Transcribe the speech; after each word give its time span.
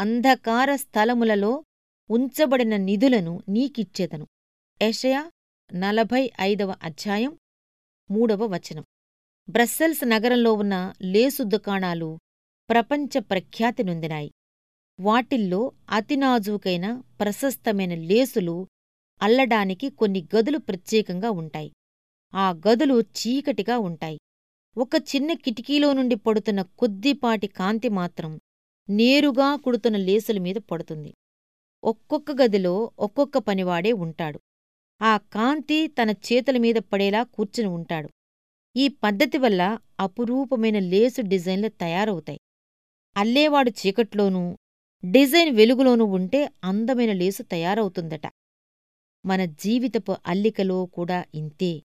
అంధకార 0.00 0.76
స్థలములలో 0.76 1.64
ఉంచబడిన 2.10 2.76
నిధులను 2.76 3.42
నీకిచ్చేదను. 3.48 4.26
యెషయా 4.82 5.30
నలభై 5.74 6.30
ఐదవ 6.40 6.74
అధ్యాయం 6.82 7.38
మూడవ 8.10 8.46
వచనం. 8.46 8.84
బ్రస్సెల్స్ 9.50 10.08
నగరంలో 10.08 10.52
ఉన్న 10.52 10.94
లేసు 11.02 11.42
దుకాణాలు 11.42 12.18
ప్రపంచ 12.70 13.18
ప్రఖ్యాతి 13.18 13.84
నొందినాయి. 13.84 14.30
వాటిల్లో 15.00 15.72
అతినాజూకైన 15.90 17.02
ప్రశస్తమైన 17.20 17.94
లేసులు 17.94 18.66
అల్లడానికి 19.22 19.90
కొన్ని 19.90 20.28
గదులు 20.36 20.58
ప్రత్యేకంగా 20.58 21.30
ఉంటాయి. 21.30 21.72
ఆ 22.34 22.50
గదులు 22.68 23.00
చీకటిగా 23.00 23.78
ఉంటాయి. 23.78 24.18
ఒక 24.78 24.90
చిన్న 25.16 25.32
కిటికీలో 25.32 25.92
నుండి 25.92 26.14
పడుతున్న 26.14 26.62
కొద్దిపాటి 26.62 27.46
కాంతి 27.46 27.88
మాత్రం 27.88 28.40
నేరుగా 28.90 29.56
కుడుతున్న 29.56 29.96
లేసుల 29.96 30.38
మీద 30.38 30.54
పడుతుంది. 30.54 31.14
ఒక్కొక్క 31.84 32.32
గదిలో 32.32 32.90
ఒక్కొక్క 32.98 33.38
పనివాడే 33.38 33.92
ఉంటాడు. 33.92 34.40
ఆ 35.02 35.16
కాంతి 35.16 35.86
తన 35.86 36.10
చేతుల 36.10 36.56
మీద 36.56 36.74
పడేలా 36.74 37.22
కూర్చుని 37.22 37.68
ఉంటాడు. 37.68 38.08
ఈ 38.76 38.88
పద్ధతి 38.88 39.38
వల్ల 39.38 39.78
అపురూపమైన 40.00 40.78
లేసు 40.78 41.20
డిజైన్లు 41.20 41.68
తయారవుతాయి. 41.68 42.40
అల్లేవాడు 43.16 43.70
చీకట్లోనూ 43.70 44.56
డిజైన్ 45.10 45.56
వెలుగులోనూ 45.56 46.04
ఉంటే 46.04 46.48
అందమైన 46.64 47.12
లేసు 47.12 47.42
తయారవుతుందట. 47.42 48.26
మన 49.26 49.44
జీవితపు 49.44 50.16
అల్లికలో 50.26 50.86
కూడా 50.86 51.24
ఇంతే. 51.34 51.82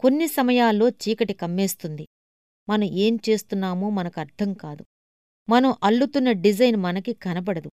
కొన్ని 0.00 0.26
సమయాల్లో 0.28 0.88
చీకటి 0.88 1.32
కమ్మేస్తుంది. 1.32 2.08
మనం 2.68 2.84
ఏం 2.84 3.18
చేస్తున్నామో 3.30 3.90
మనకు 3.90 4.20
అర్థం 4.20 4.54
కాదు. 4.54 4.84
మనం 5.48 5.74
అల్లుతున్న 5.82 6.32
డిజైన్ 6.32 6.76
మనకి 6.76 7.12
కనపడదు. 7.12 7.70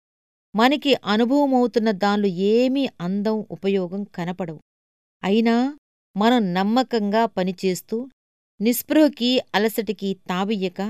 మనకి 0.57 0.95
అనుభవమవుతున్న 0.95 1.91
దానిలో 1.91 2.29
ఏమీ 2.29 2.89
అందం 3.01 3.47
ఉపయోగం 3.51 4.05
కనపడవు. 4.05 4.61
అయినా 5.25 5.79
మనం 6.17 6.55
నమ్మకంగా 6.55 7.27
పనిచేస్తూ 7.27 8.09
నిస్పృహకి 8.61 9.41
అలసటికి 9.55 10.15
తావియ్యక 10.15 10.81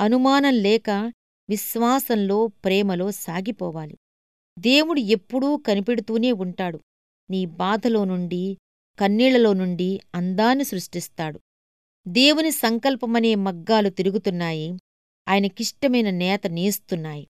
అనుమానం 0.00 0.54
లేక 0.54 0.90
విశ్వాసంలో 1.48 2.46
ప్రేమలో 2.46 3.10
సాగిపోవాలి. 3.10 3.96
దేవుడు 4.58 5.00
ఎప్పుడూ 5.00 5.56
కనిపెడుతూనే 5.56 6.32
ఉంటాడు. 6.32 6.80
నీ 7.30 7.46
బాధలో 7.46 8.04
నుండి 8.04 8.58
కన్నీళ్ళలో 8.98 9.52
నుండి 9.52 10.00
అందాన్ని 10.14 10.64
సృష్టిస్తాడు. 10.64 11.40
దేవుని 12.08 12.50
సంకల్పమనే 12.50 13.34
మగ్గాలు 13.34 13.88
తిరుగుతున్నాయి. 13.88 14.78
ఆయనకిష్టమైన 15.28 16.10
నేత 16.10 16.46
నేస్తున్నాయి. 16.46 17.26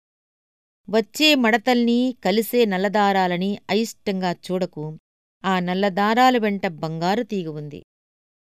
వచ్చే 0.91 1.35
మడతల్ని 1.35 2.15
కలిసే 2.25 2.65
నల్లదారాలని 2.65 3.59
అయిష్టంగా 3.71 4.33
చూడకు. 4.33 4.99
ఆ 5.45 5.61
నల్లదారాల 5.61 6.39
వెంట 6.39 6.67
బంగారు 6.67 7.23
తీగ 7.23 7.49
ఉంది. 7.49 7.85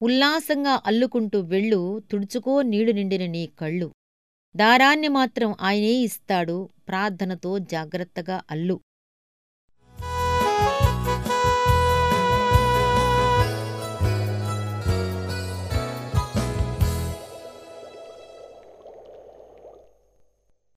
ఉల్లాసంగా 0.02 0.82
అల్లుకుంటూ 0.86 1.41
వెళ్ళు 1.41 2.02
తుడుచుకో 2.10 2.62
నీడు 2.62 2.92
నిండిన 2.92 3.27
నీ 3.27 3.47
కళ్ళు. 3.47 3.92
దారాన్ని 4.56 5.08
మాత్రం 5.08 5.54
ఆయనే 5.60 5.92
ఇస్తాడు 5.92 6.69
ప్రార్థనతో 6.88 7.58
జాగ్రత్తగా 7.58 8.42
అల్లు. 8.50 8.80